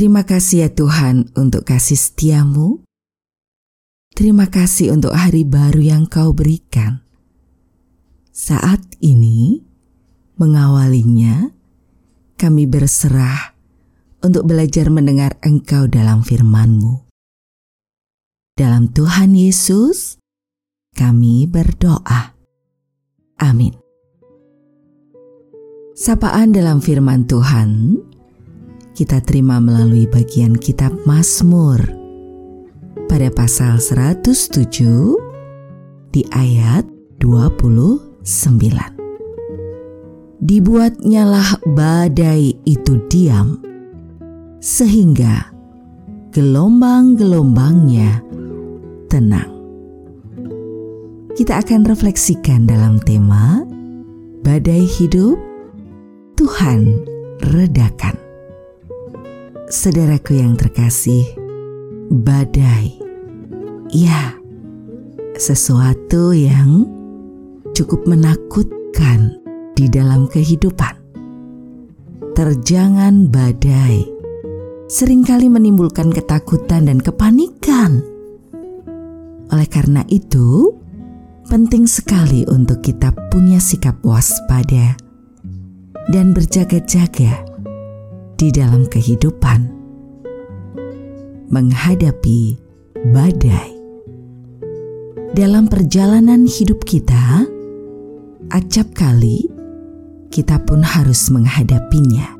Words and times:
Terima 0.00 0.24
kasih 0.24 0.64
ya 0.64 0.70
Tuhan 0.72 1.28
untuk 1.36 1.68
kasih 1.68 2.00
setiamu. 2.00 2.80
Terima 4.16 4.48
kasih 4.48 4.96
untuk 4.96 5.12
hari 5.12 5.44
baru 5.44 5.76
yang 5.76 6.08
kau 6.08 6.32
berikan. 6.32 7.04
Saat 8.32 8.80
ini, 9.04 9.60
mengawalinya, 10.40 11.52
kami 12.40 12.64
berserah 12.64 13.52
untuk 14.24 14.48
belajar 14.48 14.88
mendengar 14.88 15.36
Engkau 15.44 15.84
dalam 15.84 16.24
firman-Mu. 16.24 17.04
Dalam 18.56 18.88
Tuhan 18.96 19.36
Yesus, 19.36 20.16
kami 20.96 21.44
berdoa. 21.44 22.40
Amin. 23.36 23.76
Sapaan 25.92 26.56
dalam 26.56 26.80
firman 26.80 27.28
Tuhan 27.28 28.00
kita 28.96 29.20
terima 29.22 29.60
melalui 29.62 30.06
bagian 30.10 30.56
kitab 30.56 30.92
Mazmur 31.08 31.80
pada 33.06 33.30
pasal 33.32 33.78
107 33.78 34.66
di 36.10 36.22
ayat 36.34 36.84
29 37.18 39.00
dibuatnyalah 40.40 41.60
badai 41.68 42.56
itu 42.64 42.96
diam, 43.12 43.60
sehingga 44.58 45.52
gelombang-gelombangnya 46.32 48.24
tenang. 49.12 49.52
Kita 51.36 51.60
akan 51.60 51.80
refleksikan 51.86 52.66
dalam 52.66 52.98
tema 53.04 53.62
badai 54.40 54.84
hidup, 54.84 55.36
Tuhan 56.40 57.04
redakan. 57.52 58.16
Saudaraku 59.70 60.34
yang 60.34 60.58
terkasih, 60.58 61.30
badai, 62.10 62.90
ya, 63.94 64.34
sesuatu 65.38 66.34
yang 66.34 66.90
cukup 67.70 68.02
menakutkan 68.02 69.38
di 69.78 69.86
dalam 69.86 70.26
kehidupan. 70.26 70.98
Terjangan 72.34 73.30
badai 73.30 74.10
sering 74.90 75.22
kali 75.22 75.46
menimbulkan 75.46 76.10
ketakutan 76.10 76.90
dan 76.90 76.98
kepanikan. 76.98 78.02
Oleh 79.54 79.68
karena 79.70 80.02
itu, 80.10 80.74
penting 81.46 81.86
sekali 81.86 82.42
untuk 82.50 82.82
kita 82.82 83.14
punya 83.30 83.62
sikap 83.62 84.02
waspada 84.02 84.98
dan 86.10 86.34
berjaga-jaga 86.34 87.49
di 88.40 88.48
dalam 88.48 88.88
kehidupan 88.88 89.68
menghadapi 91.52 92.56
badai. 93.12 93.68
Dalam 95.36 95.68
perjalanan 95.68 96.48
hidup 96.48 96.88
kita, 96.88 97.44
acap 98.48 98.96
kali 98.96 99.44
kita 100.32 100.56
pun 100.64 100.80
harus 100.80 101.28
menghadapinya. 101.28 102.32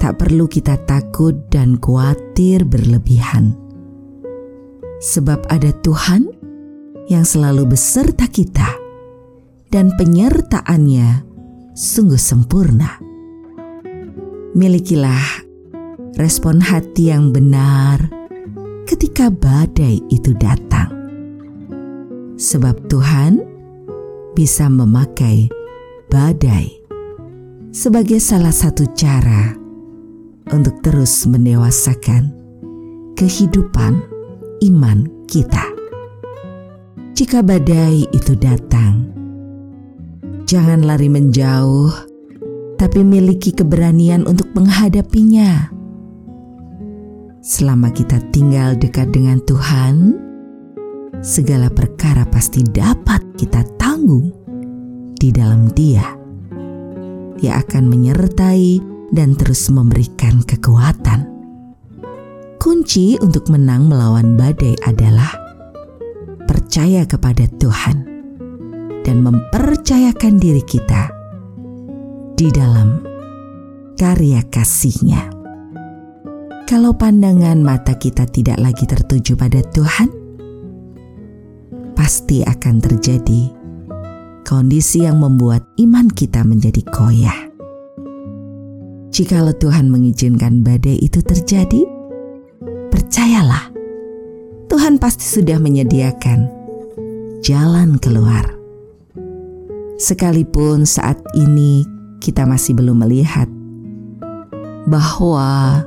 Tak 0.00 0.16
perlu 0.16 0.48
kita 0.48 0.80
takut 0.88 1.36
dan 1.52 1.76
khawatir 1.76 2.64
berlebihan, 2.64 3.52
sebab 5.04 5.44
ada 5.52 5.68
Tuhan 5.84 6.32
yang 7.12 7.28
selalu 7.28 7.76
beserta 7.76 8.24
kita, 8.24 8.72
dan 9.68 9.92
penyertaannya 10.00 11.28
sungguh 11.76 12.16
sempurna. 12.16 13.09
Milikilah 14.50 15.46
respon 16.18 16.58
hati 16.58 17.14
yang 17.14 17.30
benar 17.30 18.02
ketika 18.82 19.30
badai 19.30 20.02
itu 20.10 20.34
datang, 20.34 20.90
sebab 22.34 22.74
Tuhan 22.90 23.46
bisa 24.34 24.66
memakai 24.66 25.46
badai 26.10 26.66
sebagai 27.70 28.18
salah 28.18 28.50
satu 28.50 28.90
cara 28.98 29.54
untuk 30.50 30.82
terus 30.82 31.30
mendewasakan 31.30 32.34
kehidupan 33.14 34.02
iman 34.66 35.06
kita. 35.30 35.62
Jika 37.14 37.38
badai 37.46 38.02
itu 38.10 38.34
datang, 38.34 39.14
jangan 40.42 40.82
lari 40.82 41.06
menjauh, 41.06 42.09
tapi 42.80 43.04
miliki 43.04 43.52
keberanian 43.52 44.24
untuk 44.24 44.56
menghadapinya. 44.56 45.68
Selama 47.44 47.92
kita 47.92 48.16
tinggal 48.32 48.72
dekat 48.72 49.12
dengan 49.12 49.36
Tuhan, 49.44 50.16
segala 51.20 51.68
perkara 51.68 52.24
pasti 52.24 52.64
dapat 52.64 53.20
kita 53.36 53.68
tanggung 53.76 54.32
di 55.12 55.28
dalam 55.28 55.68
Dia. 55.76 56.08
Dia 57.36 57.60
akan 57.60 57.84
menyertai 57.84 58.80
dan 59.12 59.36
terus 59.36 59.68
memberikan 59.68 60.40
kekuatan. 60.40 61.28
Kunci 62.56 63.20
untuk 63.20 63.52
menang 63.52 63.92
melawan 63.92 64.40
badai 64.40 64.76
adalah 64.88 65.28
percaya 66.48 67.04
kepada 67.04 67.44
Tuhan 67.60 68.08
dan 69.04 69.16
mempercayakan 69.24 70.36
diri 70.36 70.64
kita 70.64 71.19
di 72.40 72.48
dalam 72.48 73.04
karya 74.00 74.40
kasihnya. 74.48 75.28
Kalau 76.64 76.96
pandangan 76.96 77.60
mata 77.60 77.92
kita 78.00 78.24
tidak 78.24 78.56
lagi 78.56 78.88
tertuju 78.88 79.36
pada 79.36 79.60
Tuhan, 79.60 80.08
pasti 81.92 82.40
akan 82.40 82.80
terjadi 82.80 83.52
kondisi 84.48 85.04
yang 85.04 85.20
membuat 85.20 85.68
iman 85.84 86.08
kita 86.08 86.40
menjadi 86.40 86.80
koyah. 86.88 87.52
Jikalau 89.12 89.52
Tuhan 89.60 89.92
mengizinkan 89.92 90.64
badai 90.64 90.96
itu 90.96 91.20
terjadi, 91.20 91.84
percayalah, 92.88 93.68
Tuhan 94.72 94.96
pasti 94.96 95.28
sudah 95.28 95.60
menyediakan 95.60 96.48
jalan 97.44 98.00
keluar. 98.00 98.48
Sekalipun 100.00 100.88
saat 100.88 101.20
ini 101.36 101.99
kita 102.20 102.44
masih 102.44 102.76
belum 102.76 103.00
melihat 103.02 103.48
bahwa 104.86 105.80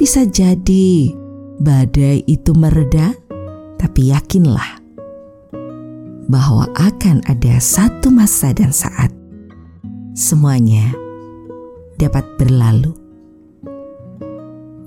bisa 0.00 0.24
jadi 0.24 1.14
badai 1.60 2.24
itu 2.26 2.50
mereda, 2.56 3.14
tapi 3.78 4.10
yakinlah 4.10 4.82
bahwa 6.26 6.64
akan 6.74 7.20
ada 7.28 7.60
satu 7.60 8.08
masa 8.08 8.56
dan 8.56 8.72
saat 8.72 9.12
semuanya 10.16 10.90
dapat 12.00 12.24
berlalu. 12.40 12.96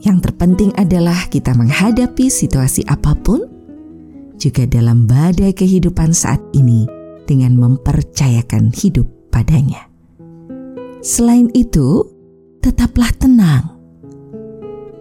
Yang 0.02 0.30
terpenting 0.30 0.72
adalah 0.78 1.26
kita 1.30 1.54
menghadapi 1.58 2.30
situasi 2.30 2.86
apa 2.86 3.18
pun, 3.18 3.46
juga 4.38 4.70
dalam 4.70 5.10
badai 5.10 5.52
kehidupan 5.54 6.14
saat 6.14 6.42
ini, 6.54 6.86
dengan 7.28 7.58
mempercayakan 7.58 8.72
hidup 8.72 9.06
padanya. 9.34 9.87
Selain 11.08 11.48
itu, 11.56 12.04
tetaplah 12.60 13.08
tenang. 13.16 13.80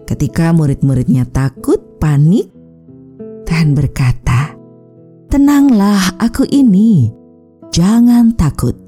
Ketika 0.07 0.55
murid-muridnya 0.55 1.27
takut, 1.27 1.83
panik, 1.99 2.47
Tuhan 3.43 3.75
berkata, 3.75 4.55
Tenanglah 5.27 6.15
aku 6.23 6.47
ini, 6.47 7.11
jangan 7.75 8.39
takut. 8.39 8.79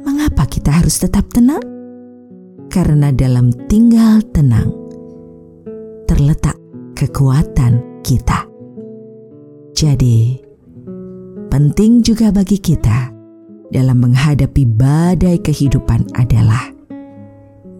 Mengapa 0.00 0.48
kita 0.48 0.80
harus 0.80 0.96
tetap 0.96 1.28
tenang? 1.28 1.60
Karena 2.72 3.12
dalam 3.12 3.52
tinggal 3.68 4.24
tenang 4.32 4.72
terletak 6.08 6.56
kekuatan 6.96 8.00
kita. 8.00 8.48
Jadi, 9.76 10.40
penting 11.52 12.00
juga 12.00 12.32
bagi 12.32 12.56
kita 12.56 13.12
dalam 13.72 14.04
menghadapi 14.04 14.68
badai 14.68 15.40
kehidupan 15.40 16.04
adalah 16.14 16.70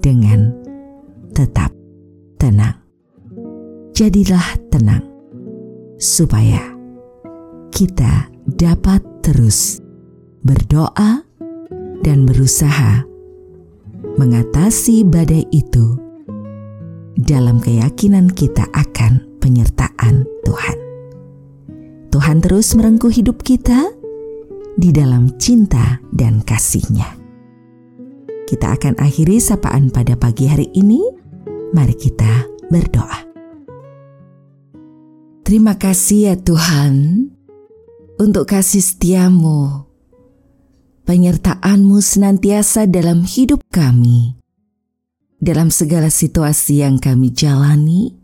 dengan 0.01 0.51
tetap 1.37 1.71
tenang. 2.41 2.81
Jadilah 3.93 4.57
tenang, 4.73 5.05
supaya 6.01 6.59
kita 7.71 8.33
dapat 8.57 9.05
terus 9.21 9.79
berdoa 10.43 11.23
dan 12.03 12.25
berusaha 12.25 13.05
mengatasi 14.17 15.07
badai 15.07 15.47
itu 15.55 16.01
dalam 17.21 17.61
keyakinan 17.61 18.33
kita 18.33 18.65
akan 18.73 19.23
penyertaan 19.39 20.25
Tuhan. 20.43 20.77
Tuhan 22.11 22.39
terus 22.41 22.75
merengkuh 22.75 23.13
hidup 23.13 23.45
kita 23.45 24.02
di 24.83 24.91
dalam 24.91 25.39
cinta 25.39 26.03
dan 26.11 26.43
kasihnya. 26.43 27.07
Kita 28.51 28.75
akan 28.75 28.99
akhiri 28.99 29.39
sapaan 29.39 29.95
pada 29.95 30.19
pagi 30.19 30.51
hari 30.51 30.67
ini. 30.75 30.99
Mari 31.71 31.95
kita 31.95 32.51
berdoa. 32.67 33.31
Terima 35.47 35.79
kasih 35.79 36.19
ya 36.29 36.35
Tuhan 36.35 37.31
untuk 38.19 38.51
kasih 38.51 38.83
setiamu, 38.83 39.87
penyertaanmu 41.07 41.97
senantiasa 42.03 42.91
dalam 42.91 43.23
hidup 43.23 43.63
kami. 43.71 44.35
Dalam 45.43 45.71
segala 45.75 46.11
situasi 46.11 46.83
yang 46.83 46.99
kami 47.03 47.35
jalani, 47.35 48.15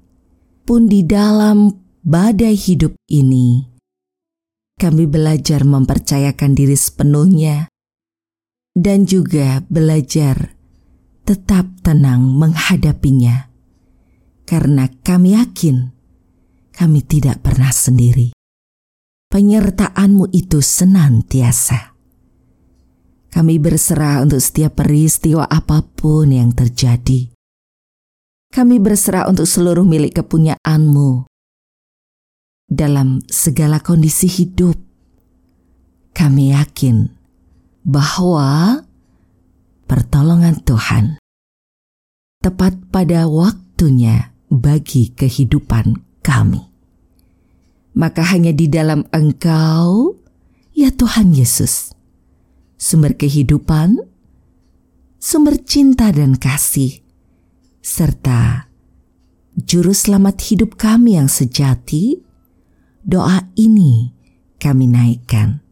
pun 0.62 0.86
di 0.86 1.02
dalam 1.02 1.72
badai 2.06 2.54
hidup 2.54 2.94
ini, 3.10 3.77
kami 4.78 5.10
belajar 5.10 5.66
mempercayakan 5.66 6.54
diri 6.54 6.78
sepenuhnya 6.78 7.66
dan 8.78 9.04
juga 9.04 9.66
belajar 9.66 10.54
tetap 11.26 11.66
tenang 11.82 12.24
menghadapinya, 12.24 13.50
karena 14.46 14.86
kami 15.02 15.34
yakin 15.34 15.92
kami 16.72 17.02
tidak 17.02 17.42
pernah 17.42 17.74
sendiri. 17.74 18.30
Penyertaanmu 19.28 20.30
itu 20.32 20.62
senantiasa. 20.62 21.98
Kami 23.28 23.60
berserah 23.60 24.24
untuk 24.24 24.40
setiap 24.40 24.80
peristiwa 24.80 25.44
apa 25.44 25.84
pun 25.84 26.32
yang 26.32 26.54
terjadi. 26.56 27.28
Kami 28.48 28.80
berserah 28.80 29.28
untuk 29.28 29.44
seluruh 29.44 29.84
milik 29.84 30.16
kepunyaanmu. 30.16 31.28
Dalam 32.68 33.24
segala 33.32 33.80
kondisi 33.80 34.28
hidup, 34.28 34.76
kami 36.12 36.52
yakin 36.52 37.08
bahwa 37.80 38.84
pertolongan 39.88 40.60
Tuhan 40.60 41.16
tepat 42.44 42.76
pada 42.92 43.24
waktunya 43.24 44.36
bagi 44.52 45.16
kehidupan 45.16 45.96
kami. 46.20 46.60
Maka 47.96 48.20
hanya 48.36 48.52
di 48.52 48.68
dalam 48.68 49.08
Engkau, 49.16 50.20
ya 50.76 50.92
Tuhan 50.92 51.32
Yesus, 51.32 51.96
sumber 52.76 53.16
kehidupan, 53.16 53.96
sumber 55.16 55.56
cinta 55.64 56.12
dan 56.12 56.36
kasih, 56.36 57.00
serta 57.80 58.68
juru 59.56 59.96
selamat 59.96 60.36
hidup 60.52 60.76
kami 60.76 61.16
yang 61.16 61.32
sejati, 61.32 62.27
doa 63.08 63.48
ini 63.56 64.12
kami 64.60 64.84
naikkan. 64.84 65.64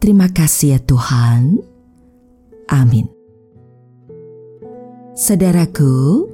Terima 0.00 0.32
kasih 0.32 0.74
ya 0.74 0.80
Tuhan. 0.80 1.60
Amin. 2.72 3.04
Saudaraku, 5.12 6.24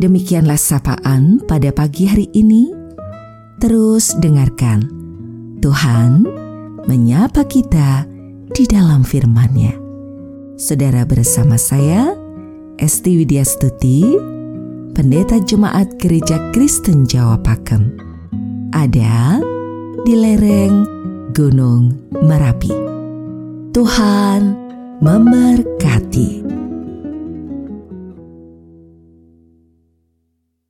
demikianlah 0.00 0.56
sapaan 0.56 1.44
pada 1.44 1.68
pagi 1.74 2.08
hari 2.08 2.30
ini 2.32 2.84
Terus 3.64 4.12
dengarkan, 4.18 4.84
Tuhan 5.64 6.26
menyapa 6.84 7.46
kita 7.46 8.04
di 8.52 8.64
dalam 8.66 9.06
firman-Nya. 9.06 9.72
Saudara 10.58 11.06
bersama 11.06 11.56
saya, 11.56 12.12
Esti 12.76 13.16
Widya 13.22 13.46
Stuti, 13.46 14.04
Pendeta 14.92 15.38
Jemaat 15.40 15.96
Gereja 15.96 16.36
Kristen 16.52 17.06
Jawa 17.06 17.38
Pakem. 17.40 18.13
Ada 18.74 19.38
di 20.02 20.18
lereng 20.18 20.82
Gunung 21.30 21.94
Merapi. 22.10 22.74
Tuhan 23.70 24.50
memberkati. 24.98 26.42